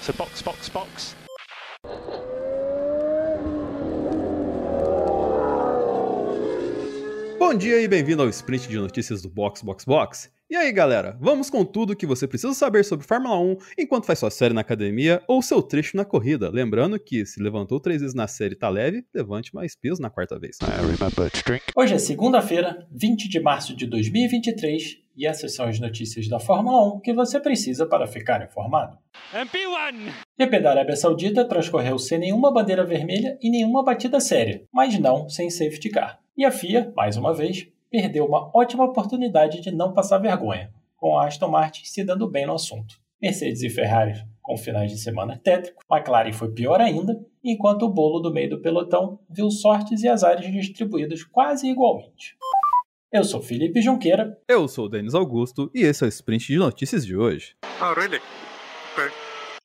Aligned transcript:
So 0.00 0.12
box, 0.12 0.42
box, 0.42 0.68
box. 0.70 1.16
Bom 7.38 7.54
dia 7.54 7.80
e 7.80 7.88
bem-vindo 7.88 8.22
ao 8.22 8.28
sprint 8.28 8.68
de 8.68 8.76
notícias 8.76 9.22
do 9.22 9.30
Box 9.30 9.62
Box 9.62 9.84
Box. 9.84 10.30
E 10.50 10.56
aí, 10.56 10.72
galera, 10.72 11.16
vamos 11.20 11.50
com 11.50 11.64
tudo 11.64 11.94
que 11.94 12.06
você 12.06 12.26
precisa 12.26 12.54
saber 12.54 12.84
sobre 12.84 13.06
Fórmula 13.06 13.38
1 13.38 13.56
enquanto 13.78 14.06
faz 14.06 14.18
sua 14.18 14.30
série 14.30 14.54
na 14.54 14.62
academia 14.62 15.22
ou 15.28 15.42
seu 15.42 15.62
trecho 15.62 15.96
na 15.96 16.04
corrida. 16.04 16.50
Lembrando 16.50 16.98
que 16.98 17.24
se 17.24 17.42
levantou 17.42 17.78
três 17.78 18.00
vezes 18.00 18.14
na 18.14 18.26
série 18.26 18.54
e 18.54 18.58
tá 18.58 18.68
leve, 18.68 19.04
levante 19.14 19.54
mais 19.54 19.76
peso 19.76 20.00
na 20.00 20.10
quarta 20.10 20.38
vez. 20.38 20.56
Hoje 21.76 21.94
é 21.94 21.98
segunda-feira, 21.98 22.86
20 22.90 23.28
de 23.28 23.40
março 23.40 23.76
de 23.76 23.86
2023, 23.86 24.98
e 25.18 25.26
essas 25.26 25.54
são 25.54 25.66
as 25.66 25.80
notícias 25.80 26.28
da 26.28 26.38
Fórmula 26.38 26.94
1 26.94 27.00
que 27.00 27.12
você 27.12 27.40
precisa 27.40 27.84
para 27.84 28.06
ficar 28.06 28.42
informado. 28.42 28.96
MP1! 29.34 30.12
GP 30.38 30.60
da 30.60 30.70
Arábia 30.70 30.94
Saudita 30.94 31.44
transcorreu 31.44 31.98
sem 31.98 32.18
nenhuma 32.18 32.52
bandeira 32.52 32.86
vermelha 32.86 33.36
e 33.42 33.50
nenhuma 33.50 33.84
batida 33.84 34.20
séria, 34.20 34.62
mas 34.72 34.96
não 34.98 35.28
sem 35.28 35.50
safety 35.50 35.90
car. 35.90 36.20
E 36.36 36.44
a 36.44 36.52
FIA, 36.52 36.92
mais 36.96 37.16
uma 37.16 37.34
vez, 37.34 37.68
perdeu 37.90 38.24
uma 38.24 38.48
ótima 38.54 38.84
oportunidade 38.84 39.60
de 39.60 39.72
não 39.72 39.92
passar 39.92 40.18
vergonha, 40.18 40.72
com 40.96 41.18
a 41.18 41.26
Aston 41.26 41.48
Martin 41.48 41.84
se 41.84 42.04
dando 42.04 42.30
bem 42.30 42.46
no 42.46 42.54
assunto. 42.54 42.94
Mercedes 43.20 43.62
e 43.64 43.68
Ferrari 43.68 44.14
com 44.48 44.56
finais 44.56 44.90
de 44.90 44.96
semana 44.96 45.38
tétrico, 45.44 45.82
McLaren 45.92 46.32
foi 46.32 46.50
pior 46.50 46.80
ainda, 46.80 47.20
enquanto 47.44 47.82
o 47.82 47.92
bolo 47.92 48.18
do 48.18 48.32
meio 48.32 48.48
do 48.48 48.62
pelotão 48.62 49.18
viu 49.28 49.50
sortes 49.50 50.02
e 50.02 50.08
azares 50.08 50.50
distribuídos 50.50 51.22
quase 51.22 51.68
igualmente. 51.68 52.34
Eu 53.10 53.24
sou 53.24 53.40
Felipe 53.40 53.80
Junqueira. 53.80 54.38
Eu 54.46 54.68
sou 54.68 54.84
o 54.84 54.88
Denis 54.88 55.14
Augusto 55.14 55.70
e 55.74 55.80
esse 55.80 56.04
é 56.04 56.06
o 56.06 56.10
sprint 56.10 56.48
de 56.48 56.58
notícias 56.58 57.06
de 57.06 57.16
hoje. 57.16 57.56
Oh, 57.80 57.94
really? 57.98 58.20
Okay. 58.92 59.10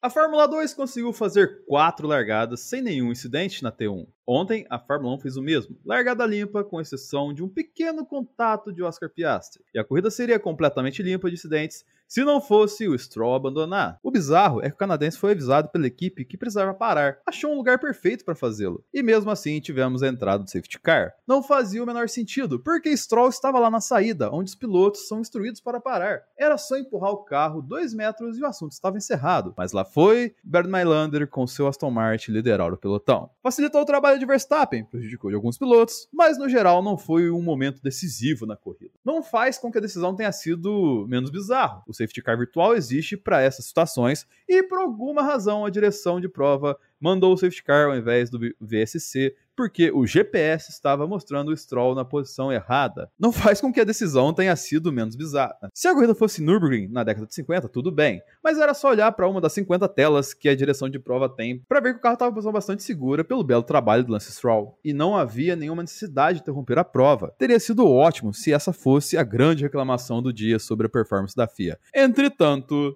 A 0.02 0.10
Fórmula 0.10 0.48
2 0.48 0.74
conseguiu 0.74 1.12
fazer 1.12 1.66
quatro 1.66 2.08
largadas 2.08 2.62
sem 2.62 2.82
nenhum 2.82 3.12
incidente 3.12 3.62
na 3.62 3.70
T1. 3.70 4.08
Ontem, 4.28 4.66
a 4.70 4.80
Fórmula 4.80 5.16
1 5.16 5.20
fez 5.20 5.38
o 5.38 5.42
mesmo, 5.42 5.78
largada 5.86 6.26
limpa, 6.26 6.64
com 6.64 6.80
exceção 6.80 7.34
de 7.34 7.44
um 7.44 7.50
pequeno 7.50 8.06
contato 8.06 8.72
de 8.72 8.82
Oscar 8.82 9.10
Piastri. 9.10 9.64
E 9.74 9.80
a 9.80 9.84
corrida 9.84 10.10
seria 10.10 10.40
completamente 10.40 11.04
limpa 11.04 11.30
de 11.30 11.36
incidentes 11.36 11.86
se 12.14 12.24
não 12.24 12.40
fosse 12.40 12.88
o 12.88 12.98
Stroll 12.98 13.34
abandonar. 13.34 13.98
O 14.04 14.12
bizarro 14.12 14.62
é 14.62 14.70
que 14.70 14.76
o 14.76 14.78
canadense 14.78 15.18
foi 15.18 15.32
avisado 15.32 15.70
pela 15.70 15.88
equipe 15.88 16.24
que 16.24 16.38
precisava 16.38 16.72
parar, 16.72 17.18
achou 17.26 17.52
um 17.52 17.56
lugar 17.56 17.80
perfeito 17.80 18.24
para 18.24 18.36
fazê-lo. 18.36 18.84
E 18.94 19.02
mesmo 19.02 19.32
assim 19.32 19.60
tivemos 19.60 20.04
a 20.04 20.08
entrada 20.08 20.44
do 20.44 20.50
safety 20.50 20.80
car. 20.80 21.14
Não 21.28 21.42
fazia 21.42 21.82
o 21.84 21.88
menor 21.88 22.08
sentido, 22.08 22.60
porque 22.60 22.96
Stroll 22.96 23.30
estava 23.30 23.58
lá 23.58 23.70
na 23.70 23.82
saída, 23.82 24.30
onde 24.32 24.50
os 24.50 24.56
pilotos 24.56 25.08
são 25.08 25.22
instruídos 25.22 25.60
para 25.60 25.80
parar. 25.80 26.22
Era 26.38 26.56
só 26.56 26.78
empurrar 26.78 27.10
o 27.10 27.24
carro 27.24 27.64
dois 27.64 27.96
metros 27.96 28.38
e 28.38 28.44
o 28.44 28.46
assunto 28.46 28.74
estava 28.74 28.98
encerrado. 28.98 29.54
Mas 29.58 29.72
lá 29.72 29.84
foi 29.84 30.36
Bernd 30.44 30.70
Mailander 30.70 31.28
com 31.28 31.48
seu 31.48 31.68
Aston 31.68 31.90
Martin 31.90 32.32
liderar 32.32 32.72
o 32.72 32.78
pelotão. 32.78 33.32
Facilitou 33.42 33.82
o 33.82 33.86
trabalho 33.86 34.13
de 34.20 34.26
Verstappen, 34.26 34.84
prejudicou 34.86 35.30
de 35.30 35.36
alguns 35.36 35.58
pilotos, 35.58 36.08
mas 36.12 36.38
no 36.38 36.50
geral 36.50 36.82
não 36.82 36.98
foi 36.98 37.30
um 37.30 37.42
momento 37.42 37.82
decisivo 37.82 38.46
na 38.46 38.56
corrida. 38.56 38.94
Não 39.04 39.24
faz 39.24 39.58
com 39.58 39.72
que 39.72 39.78
a 39.78 39.82
decisão 39.82 40.16
tenha 40.16 40.32
sido 40.32 41.06
menos 41.08 41.30
bizarro. 41.30 41.84
O 41.88 41.94
safety 41.94 42.22
car 42.22 42.38
virtual 42.38 42.76
existe 42.76 43.18
para 43.18 43.42
essas 43.42 43.66
situações 43.66 44.28
e 44.48 44.64
por 44.64 44.80
alguma 44.80 45.22
razão 45.22 45.66
a 45.66 45.70
direção 45.70 46.20
de 46.20 46.30
prova 46.30 46.78
mandou 47.04 47.34
o 47.34 47.38
safety 47.38 47.62
car 47.62 47.90
ao 47.90 47.98
invés 47.98 48.30
do 48.30 48.40
VSC 48.62 49.36
porque 49.56 49.92
o 49.92 50.06
GPS 50.06 50.72
estava 50.72 51.08
mostrando 51.08 51.50
o 51.50 51.58
Stroll 51.58 51.96
na 51.96 52.04
posição 52.04 52.52
errada. 52.52 53.10
Não 53.20 53.32
faz 53.32 53.62
com 53.62 53.72
que 53.72 53.80
a 53.80 53.84
decisão 53.84 54.34
tenha 54.34 54.56
sido 54.56 54.92
menos 54.92 55.16
bizarra. 55.16 55.70
Se 55.74 55.88
a 55.88 55.94
corrida 55.94 56.16
fosse 56.16 56.42
Nürburgring 56.42 56.88
na 56.88 57.04
década 57.04 57.28
de 57.28 57.36
50, 57.36 57.70
tudo 57.70 57.92
bem, 57.92 58.22
mas 58.44 58.58
era 58.58 58.74
só 58.74 58.90
olhar 58.90 59.12
para 59.12 59.28
uma 59.28 59.42
das 59.42 59.54
50 59.54 59.88
telas 59.90 60.34
que 60.34 60.50
a 60.50 60.56
direção 60.56 60.90
de 60.90 61.00
prova 61.00 61.30
tem 61.30 61.64
para 61.68 61.80
ver 61.80 61.94
que 61.94 62.00
o 62.00 62.02
carro 62.02 62.14
estava 62.14 62.32
em 62.32 62.34
posição 62.34 62.52
bastante 62.52 62.84
segura 62.84 63.24
pelo 63.24 63.44
belo 63.44 63.64
trabalho 63.64 64.04
do 64.04 64.12
Lance 64.12 64.32
Stroll. 64.32 64.78
E 64.84 64.94
não 64.94 65.16
havia 65.16 65.56
nenhuma 65.56 65.84
necessidade 65.84 66.38
de 66.38 66.44
interromper 66.44 66.80
a 66.80 66.84
prova. 66.84 67.34
Teria 67.38 67.60
sido 67.60 67.88
ótimo 67.88 68.34
se 68.34 68.52
essa 68.52 68.74
fosse 68.74 69.18
a 69.18 69.24
grande 69.24 69.64
reclamação 69.64 70.22
do 70.22 70.34
dia 70.34 70.60
sobre 70.60 70.88
a 70.88 70.90
performance 70.90 71.36
da 71.36 71.48
FIA. 71.48 71.78
Entretanto, 71.94 72.96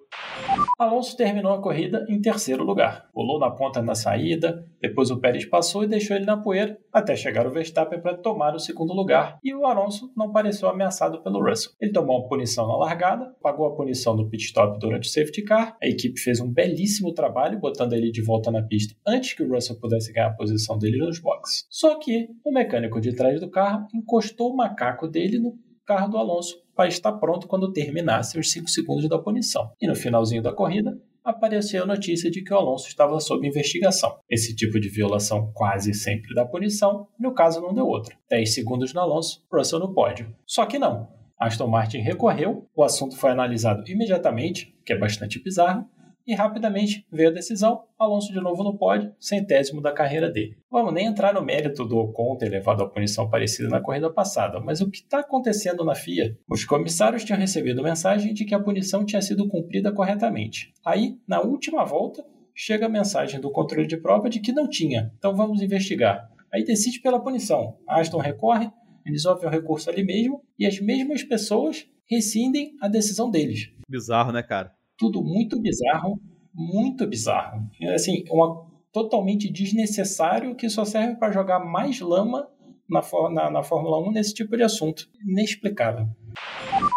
Alonso 0.78 1.16
terminou 1.16 1.52
a 1.52 1.62
corrida 1.62 2.04
em 2.08 2.20
terceiro 2.20 2.64
lugar. 2.64 3.08
Pulou 3.12 3.38
na 3.38 3.50
ponta 3.50 3.82
na 3.82 3.94
saída, 3.98 4.64
depois 4.80 5.10
o 5.10 5.20
Pérez 5.20 5.44
passou 5.44 5.84
e 5.84 5.88
deixou 5.88 6.16
ele 6.16 6.24
na 6.24 6.36
poeira, 6.36 6.78
até 6.92 7.16
chegar 7.16 7.46
o 7.46 7.50
Verstappen 7.50 8.00
para 8.00 8.16
tomar 8.16 8.54
o 8.54 8.58
segundo 8.58 8.94
lugar, 8.94 9.38
e 9.42 9.54
o 9.54 9.66
Alonso 9.66 10.12
não 10.16 10.32
pareceu 10.32 10.68
ameaçado 10.68 11.22
pelo 11.22 11.42
Russell. 11.42 11.72
Ele 11.80 11.92
tomou 11.92 12.18
uma 12.18 12.28
punição 12.28 12.66
na 12.66 12.76
largada, 12.76 13.34
pagou 13.42 13.66
a 13.66 13.74
punição 13.74 14.16
no 14.16 14.28
pit 14.28 14.44
stop 14.44 14.78
durante 14.78 15.08
o 15.08 15.12
safety 15.12 15.42
car, 15.42 15.76
a 15.82 15.86
equipe 15.86 16.20
fez 16.20 16.40
um 16.40 16.50
belíssimo 16.50 17.12
trabalho 17.12 17.58
botando 17.58 17.92
ele 17.92 18.10
de 18.10 18.22
volta 18.22 18.50
na 18.50 18.62
pista 18.62 18.94
antes 19.06 19.34
que 19.34 19.42
o 19.42 19.52
Russell 19.52 19.78
pudesse 19.80 20.12
ganhar 20.12 20.28
a 20.28 20.34
posição 20.34 20.78
dele 20.78 20.98
nos 20.98 21.18
boxes. 21.18 21.66
Só 21.68 21.98
que 21.98 22.28
o 22.44 22.52
mecânico 22.52 23.00
de 23.00 23.14
trás 23.14 23.40
do 23.40 23.50
carro 23.50 23.86
encostou 23.94 24.52
o 24.52 24.56
macaco 24.56 25.08
dele 25.08 25.38
no 25.38 25.58
carro 25.84 26.08
do 26.08 26.18
Alonso 26.18 26.62
para 26.76 26.88
estar 26.88 27.12
pronto 27.14 27.48
quando 27.48 27.72
terminasse 27.72 28.38
os 28.38 28.52
5 28.52 28.68
segundos 28.68 29.08
da 29.08 29.18
punição. 29.18 29.70
E 29.80 29.86
no 29.88 29.96
finalzinho 29.96 30.42
da 30.42 30.52
corrida, 30.52 30.96
apareceu 31.28 31.82
a 31.82 31.86
notícia 31.86 32.30
de 32.30 32.42
que 32.42 32.52
o 32.52 32.56
Alonso 32.56 32.88
estava 32.88 33.20
sob 33.20 33.46
investigação. 33.46 34.18
Esse 34.30 34.56
tipo 34.56 34.80
de 34.80 34.88
violação 34.88 35.52
quase 35.54 35.92
sempre 35.92 36.34
dá 36.34 36.44
punição, 36.44 37.06
no 37.20 37.34
caso 37.34 37.60
não 37.60 37.74
deu 37.74 37.86
outra. 37.86 38.16
10 38.30 38.54
segundos 38.54 38.94
no 38.94 39.00
Alonso, 39.00 39.44
Russell 39.52 39.78
no 39.78 39.92
pódio. 39.92 40.34
Só 40.46 40.64
que 40.64 40.78
não. 40.78 41.08
Aston 41.38 41.68
Martin 41.68 41.98
recorreu, 41.98 42.66
o 42.74 42.82
assunto 42.82 43.16
foi 43.16 43.30
analisado 43.30 43.84
imediatamente, 43.86 44.74
que 44.84 44.92
é 44.92 44.98
bastante 44.98 45.40
bizarro, 45.40 45.86
e 46.28 46.34
rapidamente 46.34 47.06
veio 47.10 47.30
a 47.30 47.32
decisão, 47.32 47.84
Alonso 47.98 48.30
de 48.30 48.38
novo 48.38 48.62
no 48.62 48.76
pódio, 48.76 49.14
centésimo 49.18 49.80
da 49.80 49.90
carreira 49.90 50.30
dele. 50.30 50.58
Vamos 50.70 50.92
nem 50.92 51.06
entrar 51.06 51.32
no 51.32 51.42
mérito 51.42 51.86
do 51.86 51.96
Ocon 51.96 52.36
ter 52.36 52.50
levado 52.50 52.82
a 52.82 52.88
punição 52.88 53.30
parecida 53.30 53.70
na 53.70 53.80
corrida 53.80 54.12
passada, 54.12 54.60
mas 54.60 54.82
o 54.82 54.90
que 54.90 54.98
está 54.98 55.20
acontecendo 55.20 55.82
na 55.86 55.94
FIA? 55.94 56.36
Os 56.46 56.66
comissários 56.66 57.24
tinham 57.24 57.40
recebido 57.40 57.82
mensagem 57.82 58.34
de 58.34 58.44
que 58.44 58.54
a 58.54 58.60
punição 58.60 59.06
tinha 59.06 59.22
sido 59.22 59.48
cumprida 59.48 59.90
corretamente. 59.90 60.74
Aí, 60.84 61.16
na 61.26 61.40
última 61.40 61.82
volta, 61.86 62.22
chega 62.54 62.84
a 62.84 62.90
mensagem 62.90 63.40
do 63.40 63.50
controle 63.50 63.86
de 63.86 63.96
prova 63.96 64.28
de 64.28 64.38
que 64.38 64.52
não 64.52 64.68
tinha, 64.68 65.10
então 65.16 65.34
vamos 65.34 65.62
investigar. 65.62 66.30
Aí 66.52 66.62
decide 66.62 67.00
pela 67.00 67.18
punição. 67.18 67.78
A 67.88 68.00
Aston 68.00 68.18
recorre, 68.18 68.70
eles 69.06 69.24
ouvem 69.24 69.48
o 69.48 69.50
recurso 69.50 69.88
ali 69.88 70.04
mesmo, 70.04 70.42
e 70.58 70.66
as 70.66 70.78
mesmas 70.78 71.22
pessoas 71.22 71.88
rescindem 72.04 72.72
a 72.82 72.88
decisão 72.88 73.30
deles. 73.30 73.72
Bizarro, 73.88 74.30
né, 74.30 74.42
cara? 74.42 74.76
Tudo 74.98 75.22
muito 75.22 75.60
bizarro, 75.60 76.20
muito 76.52 77.06
bizarro. 77.06 77.70
Assim, 77.94 78.24
uma, 78.30 78.66
totalmente 78.92 79.50
desnecessário 79.50 80.54
que 80.54 80.68
só 80.68 80.84
serve 80.84 81.16
para 81.16 81.32
jogar 81.32 81.60
mais 81.60 82.00
lama 82.00 82.48
na, 82.88 83.00
na, 83.30 83.50
na 83.50 83.62
Fórmula 83.62 84.00
1 84.08 84.12
nesse 84.12 84.34
tipo 84.34 84.56
de 84.56 84.62
assunto. 84.62 85.08
Inexplicável. 85.24 86.08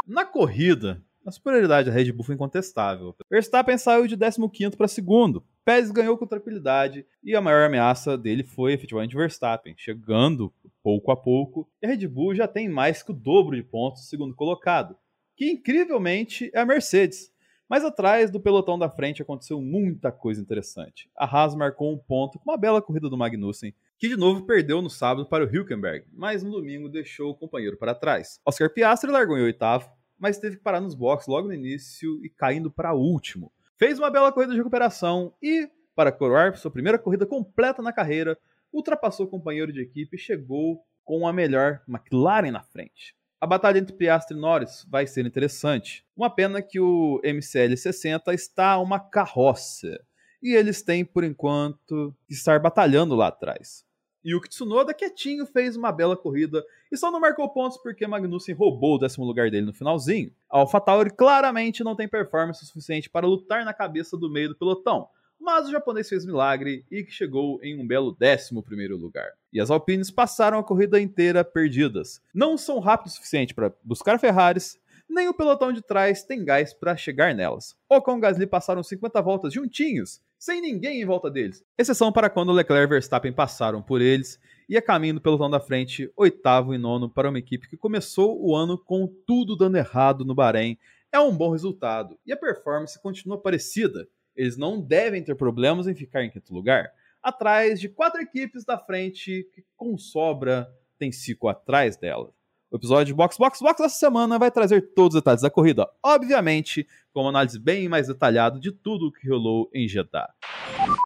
Na 0.07 0.25
corrida, 0.25 1.03
a 1.25 1.31
superioridade 1.31 1.89
da 1.89 1.95
Red 1.95 2.12
Bull 2.12 2.25
foi 2.25 2.35
incontestável. 2.35 3.16
Verstappen 3.29 3.78
saiu 3.78 4.07
de 4.07 4.18
15 4.18 4.75
para 4.75 4.88
segundo. 4.88 5.44
Pérez 5.63 5.91
ganhou 5.91 6.18
com 6.18 6.25
tranquilidade 6.25 7.06
e 7.23 7.35
a 7.35 7.41
maior 7.41 7.68
ameaça 7.68 8.18
dele 8.18 8.44
foi 8.44 8.73
efetivamente 8.73 9.16
Verstappen, 9.16 9.75
chegando 9.78 10.51
pouco 10.81 11.12
a 11.12 11.16
pouco. 11.16 11.69
E 11.81 11.85
a 11.85 11.89
Red 11.89 12.07
Bull 12.07 12.33
já 12.33 12.47
tem 12.47 12.68
mais 12.68 13.03
que 13.03 13.12
o 13.12 13.16
dobro 13.16 13.56
de 13.56 13.62
pontos, 13.62 14.09
segundo 14.09 14.35
colocado, 14.35 14.97
que 15.38 15.51
incrivelmente 15.51 16.50
é 16.53 16.59
a 16.59 16.66
Mercedes. 16.66 17.31
Mas 17.71 17.85
atrás 17.85 18.29
do 18.29 18.37
pelotão 18.37 18.77
da 18.77 18.89
frente 18.89 19.21
aconteceu 19.21 19.61
muita 19.61 20.11
coisa 20.11 20.41
interessante. 20.41 21.09
A 21.15 21.23
Haas 21.23 21.55
marcou 21.55 21.89
um 21.89 21.97
ponto 21.97 22.37
com 22.37 22.51
uma 22.51 22.57
bela 22.57 22.81
corrida 22.81 23.09
do 23.09 23.17
Magnussen, 23.17 23.73
que 23.97 24.09
de 24.09 24.17
novo 24.17 24.45
perdeu 24.45 24.81
no 24.81 24.89
sábado 24.89 25.25
para 25.25 25.45
o 25.45 25.47
Hülkenberg, 25.47 26.05
mas 26.11 26.43
no 26.43 26.51
domingo 26.51 26.89
deixou 26.89 27.31
o 27.31 27.33
companheiro 27.33 27.77
para 27.77 27.95
trás. 27.95 28.41
Oscar 28.45 28.69
Piastri 28.69 29.09
largou 29.09 29.37
em 29.37 29.43
oitavo, 29.43 29.89
mas 30.19 30.37
teve 30.37 30.57
que 30.57 30.61
parar 30.61 30.81
nos 30.81 30.93
boxes 30.93 31.29
logo 31.29 31.47
no 31.47 31.53
início 31.53 32.19
e 32.25 32.29
caindo 32.29 32.69
para 32.69 32.93
último. 32.93 33.53
Fez 33.77 33.97
uma 33.97 34.11
bela 34.11 34.33
corrida 34.33 34.51
de 34.51 34.57
recuperação 34.57 35.33
e, 35.41 35.69
para 35.95 36.12
coroar 36.12 36.57
sua 36.57 36.71
primeira 36.71 37.00
corrida 37.00 37.25
completa 37.25 37.81
na 37.81 37.94
carreira, 37.94 38.38
ultrapassou 38.74 39.27
o 39.27 39.29
companheiro 39.29 39.71
de 39.71 39.79
equipe 39.79 40.17
e 40.17 40.19
chegou 40.19 40.83
com 41.06 41.25
a 41.25 41.31
melhor 41.31 41.81
McLaren 41.88 42.51
na 42.51 42.63
frente. 42.63 43.15
A 43.41 43.47
batalha 43.47 43.79
entre 43.79 43.95
Piastri 43.95 44.38
e 44.38 44.39
Norris 44.39 44.85
vai 44.88 45.07
ser 45.07 45.25
interessante. 45.25 46.05
Uma 46.15 46.29
pena 46.29 46.61
que 46.61 46.79
o 46.79 47.19
MCL 47.23 47.75
60 47.75 48.31
está 48.35 48.77
uma 48.77 48.99
carroça. 48.99 49.99
E 50.43 50.53
eles 50.53 50.83
têm, 50.83 51.03
por 51.03 51.23
enquanto, 51.23 52.15
que 52.27 52.35
estar 52.35 52.59
batalhando 52.59 53.15
lá 53.15 53.29
atrás. 53.29 53.83
E 54.23 54.35
o 54.35 54.39
Tsunoda, 54.39 54.93
quietinho, 54.93 55.47
fez 55.47 55.75
uma 55.75 55.91
bela 55.91 56.15
corrida 56.15 56.63
e 56.91 56.95
só 56.95 57.09
não 57.09 57.19
marcou 57.19 57.49
pontos 57.49 57.79
porque 57.79 58.05
Magnussen 58.05 58.53
roubou 58.53 58.97
o 58.97 58.99
décimo 58.99 59.25
lugar 59.25 59.49
dele 59.49 59.65
no 59.65 59.73
finalzinho. 59.73 60.31
A 60.47 60.59
AlphaTauri 60.59 61.09
claramente 61.09 61.83
não 61.83 61.95
tem 61.95 62.07
performance 62.07 62.63
suficiente 62.63 63.09
para 63.09 63.25
lutar 63.25 63.65
na 63.65 63.73
cabeça 63.73 64.15
do 64.15 64.29
meio 64.29 64.49
do 64.49 64.55
pelotão, 64.55 65.09
mas 65.41 65.67
o 65.67 65.71
japonês 65.71 66.07
fez 66.07 66.23
milagre 66.23 66.85
e 66.89 67.03
que 67.03 67.11
chegou 67.11 67.59
em 67.63 67.77
um 67.77 67.85
belo 67.85 68.15
11 68.21 68.88
lugar. 68.89 69.31
E 69.51 69.59
as 69.59 69.71
Alpines 69.71 70.11
passaram 70.11 70.59
a 70.59 70.63
corrida 70.63 71.01
inteira 71.01 71.43
perdidas. 71.43 72.21
Não 72.33 72.57
são 72.57 72.79
rápidos 72.79 73.13
o 73.13 73.15
suficiente 73.15 73.53
para 73.53 73.73
buscar 73.83 74.19
Ferraris, 74.19 74.79
nem 75.09 75.27
o 75.27 75.33
pelotão 75.33 75.73
de 75.73 75.81
trás 75.81 76.23
tem 76.23 76.45
gás 76.45 76.73
para 76.73 76.95
chegar 76.95 77.35
nelas. 77.35 77.75
Ocon 77.89 78.17
e 78.17 78.21
Gasly 78.21 78.47
passaram 78.47 78.81
50 78.81 79.21
voltas 79.21 79.53
juntinhos, 79.53 80.21
sem 80.39 80.61
ninguém 80.61 81.01
em 81.01 81.05
volta 81.05 81.29
deles, 81.29 81.65
exceção 81.77 82.11
para 82.13 82.29
quando 82.29 82.53
Leclerc 82.53 82.85
e 82.85 82.88
Verstappen 82.88 83.33
passaram 83.33 83.81
por 83.81 83.99
eles 83.99 84.39
e 84.69 84.77
a 84.77 84.81
caminho 84.81 85.15
do 85.15 85.21
pelotão 85.21 85.49
da 85.49 85.59
frente, 85.59 86.09
oitavo 86.15 86.73
e 86.73 86.77
nono 86.77 87.09
para 87.09 87.27
uma 87.27 87.39
equipe 87.39 87.67
que 87.67 87.75
começou 87.75 88.41
o 88.41 88.55
ano 88.55 88.77
com 88.77 89.05
tudo 89.27 89.57
dando 89.57 89.75
errado 89.75 90.23
no 90.23 90.33
Bahrein. 90.33 90.77
É 91.11 91.19
um 91.19 91.35
bom 91.35 91.51
resultado 91.51 92.17
e 92.25 92.31
a 92.31 92.38
performance 92.38 92.97
continua 93.01 93.38
parecida. 93.38 94.07
Eles 94.41 94.57
não 94.57 94.81
devem 94.81 95.21
ter 95.21 95.35
problemas 95.35 95.88
em 95.88 95.93
ficar 95.93 96.23
em 96.23 96.29
quinto 96.31 96.51
lugar, 96.51 96.91
atrás 97.21 97.79
de 97.79 97.88
quatro 97.88 98.19
equipes 98.19 98.65
da 98.65 98.75
frente 98.75 99.47
que 99.53 99.63
com 99.77 99.95
sobra 99.99 100.67
tem 100.97 101.11
cinco 101.11 101.47
atrás 101.47 101.95
dela. 101.95 102.33
O 102.71 102.75
episódio 102.75 103.05
de 103.05 103.13
Box 103.13 103.38
Box 103.38 103.59
Box 103.59 103.83
dessa 103.83 103.99
semana 103.99 104.39
vai 104.39 104.49
trazer 104.49 104.93
todos 104.95 105.15
os 105.15 105.21
detalhes 105.21 105.43
da 105.43 105.51
corrida, 105.51 105.88
obviamente, 106.03 106.88
com 107.13 107.21
uma 107.21 107.29
análise 107.29 107.59
bem 107.59 107.88
mais 107.88 108.07
detalhada 108.07 108.59
de 108.59 108.71
tudo 108.71 109.09
o 109.09 109.11
que 109.11 109.29
rolou 109.29 109.69
em 109.75 109.88
Jeddah. 109.88 110.33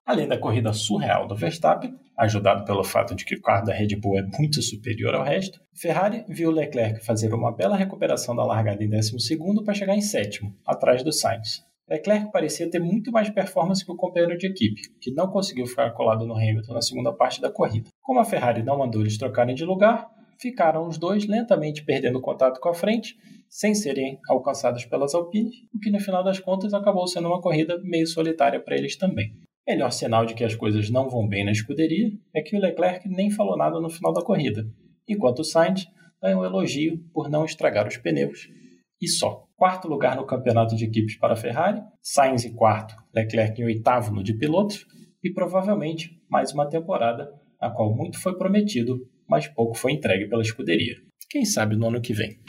Além 0.06 0.30
da 0.30 0.38
corrida 0.38 0.72
surreal 0.72 1.28
do 1.28 1.36
Verstappen, 1.36 1.94
ajudado 2.18 2.64
pelo 2.64 2.86
fato 2.86 3.14
de 3.14 3.26
que 3.26 3.36
o 3.36 3.42
carro 3.42 3.66
da 3.66 3.74
Red 3.74 3.98
Bull 3.98 4.18
é 4.18 4.22
muito 4.22 4.62
superior 4.62 5.14
ao 5.14 5.26
resto, 5.26 5.60
Ferrari 5.74 6.24
viu 6.30 6.52
Leclerc 6.52 7.04
fazer 7.04 7.34
uma 7.34 7.52
bela 7.52 7.76
recuperação 7.76 8.34
da 8.34 8.46
largada 8.46 8.82
em 8.82 8.90
12 8.90 9.38
para 9.66 9.74
chegar 9.74 9.94
em 9.98 10.02
sétimo, 10.02 10.56
atrás 10.66 11.04
do 11.04 11.12
Sainz. 11.12 11.66
Leclerc 11.88 12.32
parecia 12.32 12.70
ter 12.70 12.80
muito 12.80 13.12
mais 13.12 13.30
performance 13.30 13.86
que 13.86 13.92
o 13.92 13.96
companheiro 13.96 14.38
de 14.38 14.48
equipe, 14.48 14.82
que 15.00 15.12
não 15.12 15.28
conseguiu 15.28 15.68
ficar 15.68 15.92
colado 15.92 16.26
no 16.26 16.34
Hamilton 16.34 16.74
na 16.74 16.82
segunda 16.82 17.14
parte 17.14 17.40
da 17.40 17.52
corrida. 17.52 17.90
Como 18.02 18.20
a 18.20 18.26
Ferrari 18.26 18.64
não 18.64 18.80
mandou 18.80 19.02
eles 19.02 19.18
trocarem 19.18 19.54
de 19.54 19.64
lugar, 19.64 20.10
ficaram 20.40 20.88
os 20.88 20.98
dois 20.98 21.28
lentamente 21.28 21.86
perdendo 21.86 22.20
contato 22.20 22.60
com 22.60 22.70
a 22.70 22.74
frente, 22.74 23.16
sem 23.48 23.76
serem 23.76 24.20
alcançados 24.28 24.84
pelas 24.86 25.14
Alpines, 25.14 25.56
o 25.74 25.80
que 25.80 25.92
no 25.92 26.00
final 26.00 26.24
das 26.24 26.40
contas 26.40 26.74
acabou 26.74 27.08
sendo 27.08 27.28
uma 27.28 27.40
corrida 27.42 27.80
meio 27.84 28.08
solitária 28.08 28.60
para 28.60 28.76
eles 28.76 28.98
também. 28.98 29.32
Melhor 29.68 29.92
sinal 29.92 30.26
de 30.26 30.34
que 30.34 30.44
as 30.44 30.56
coisas 30.56 30.90
não 30.90 31.08
vão 31.08 31.28
bem 31.28 31.46
na 31.46 31.52
escuderia 31.52 32.12
é 32.34 32.42
que 32.42 32.56
o 32.56 32.60
Leclerc 32.60 33.08
nem 33.08 33.30
falou 33.30 33.58
nada 33.58 33.80
no 33.80 33.90
final 33.90 34.12
da 34.12 34.24
corrida, 34.24 34.66
enquanto 35.08 35.40
o 35.40 35.44
Sainz 35.44 35.86
ganhou 36.22 36.42
um 36.42 36.46
elogio 36.46 37.00
por 37.14 37.30
não 37.30 37.46
estragar 37.46 37.88
os 37.88 37.98
pneus. 37.98 38.48
E 39.02 39.08
só. 39.08 39.45
Quarto 39.56 39.88
lugar 39.88 40.16
no 40.16 40.26
campeonato 40.26 40.76
de 40.76 40.86
equipes 40.86 41.18
para 41.18 41.34
a 41.34 41.38
Ferrari, 41.38 41.82
Sainz 42.02 42.46
em 42.46 42.54
quarto, 42.54 42.96
Leclerc 43.14 43.62
em 43.62 43.66
oitavo 43.66 44.14
no 44.14 44.24
de 44.24 44.34
pilotos, 44.34 44.86
e 45.24 45.32
provavelmente 45.32 46.22
mais 46.30 46.54
uma 46.54 46.70
temporada 46.70 47.34
a 47.60 47.70
qual 47.70 47.96
muito 47.96 48.20
foi 48.20 48.38
prometido 48.38 49.08
mas 49.28 49.48
pouco 49.48 49.76
foi 49.76 49.94
entregue 49.94 50.28
pela 50.28 50.42
escuderia. 50.42 50.96
Quem 51.30 51.46
sabe 51.46 51.76
no 51.76 51.88
ano 51.88 52.02
que 52.02 52.14
vem. 52.14 52.40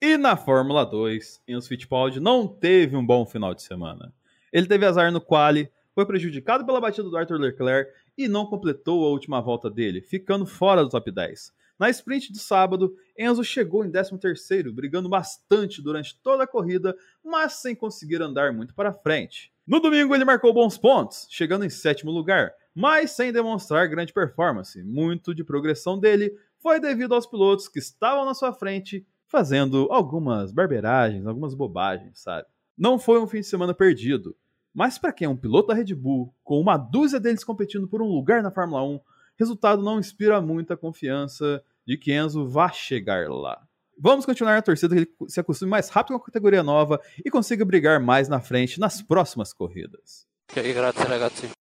E 0.00 0.16
na 0.16 0.36
Fórmula 0.36 0.84
2, 0.84 1.42
Enzo 1.46 1.68
Fittipaldi 1.68 2.20
não 2.20 2.46
teve 2.46 2.96
um 2.96 3.06
bom 3.06 3.24
final 3.24 3.54
de 3.54 3.62
semana. 3.62 4.12
Ele 4.52 4.66
teve 4.66 4.84
azar 4.84 5.12
no 5.12 5.20
quali, 5.20 5.70
foi 5.94 6.04
prejudicado 6.04 6.66
pela 6.66 6.80
batida 6.80 7.08
do 7.08 7.16
Arthur 7.16 7.38
Leclerc 7.38 7.90
e 8.18 8.26
não 8.26 8.46
completou 8.46 9.04
a 9.04 9.08
última 9.08 9.40
volta 9.40 9.70
dele, 9.70 10.00
ficando 10.00 10.44
fora 10.44 10.82
do 10.82 10.88
top 10.88 11.10
10. 11.10 11.52
Na 11.78 11.90
sprint 11.90 12.32
do 12.32 12.38
sábado, 12.38 12.94
Enzo 13.18 13.42
chegou 13.42 13.84
em 13.84 13.90
13º, 13.90 14.72
brigando 14.72 15.08
bastante 15.08 15.82
durante 15.82 16.18
toda 16.22 16.44
a 16.44 16.46
corrida, 16.46 16.96
mas 17.24 17.54
sem 17.54 17.74
conseguir 17.74 18.22
andar 18.22 18.52
muito 18.52 18.74
para 18.74 18.92
frente. 18.92 19.52
No 19.66 19.80
domingo 19.80 20.14
ele 20.14 20.24
marcou 20.24 20.52
bons 20.52 20.76
pontos, 20.76 21.26
chegando 21.30 21.64
em 21.64 21.70
sétimo 21.70 22.10
lugar, 22.10 22.52
mas 22.74 23.12
sem 23.12 23.32
demonstrar 23.32 23.88
grande 23.88 24.12
performance. 24.12 24.82
Muito 24.82 25.34
de 25.34 25.44
progressão 25.44 25.98
dele 25.98 26.32
foi 26.58 26.80
devido 26.80 27.14
aos 27.14 27.26
pilotos 27.26 27.68
que 27.68 27.78
estavam 27.78 28.24
na 28.24 28.34
sua 28.34 28.52
frente 28.52 29.06
fazendo 29.26 29.88
algumas 29.90 30.52
barberagens, 30.52 31.26
algumas 31.26 31.54
bobagens, 31.54 32.20
sabe? 32.20 32.46
Não 32.76 32.98
foi 32.98 33.18
um 33.18 33.26
fim 33.26 33.40
de 33.40 33.46
semana 33.46 33.72
perdido, 33.72 34.36
mas 34.74 34.98
para 34.98 35.12
quem 35.12 35.26
é 35.26 35.28
um 35.28 35.36
piloto 35.36 35.68
da 35.68 35.74
Red 35.74 35.94
Bull, 35.94 36.34
com 36.42 36.60
uma 36.60 36.76
dúzia 36.76 37.18
deles 37.18 37.44
competindo 37.44 37.88
por 37.88 38.02
um 38.02 38.08
lugar 38.08 38.42
na 38.42 38.50
Fórmula 38.50 38.82
1, 38.84 39.00
resultado 39.42 39.82
não 39.82 39.98
inspira 39.98 40.40
muita 40.40 40.76
confiança 40.76 41.62
de 41.86 41.96
que 41.96 42.12
Enzo 42.12 42.46
vá 42.46 42.70
chegar 42.70 43.28
lá. 43.28 43.60
Vamos 43.98 44.24
continuar 44.24 44.54
na 44.54 44.62
torcida 44.62 44.94
que 44.94 45.02
ele 45.02 45.10
se 45.28 45.38
acostume 45.38 45.70
mais 45.70 45.88
rápido 45.88 46.16
com 46.16 46.22
a 46.22 46.26
categoria 46.26 46.62
nova 46.62 47.00
e 47.24 47.30
consiga 47.30 47.64
brigar 47.64 48.00
mais 48.00 48.28
na 48.28 48.40
frente 48.40 48.80
nas 48.80 49.02
próximas 49.02 49.52
corridas. 49.52 50.26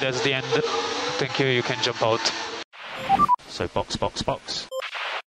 That's 0.00 0.20
the 0.22 0.32
end. 0.32 0.46
Thank 1.18 1.38
you. 1.38 1.48
You 1.48 1.62
can 1.62 1.76
jump 1.82 2.02
out. 2.02 2.20
So 3.48 3.68
box 3.68 3.96
box 3.96 4.22
box. 4.22 4.66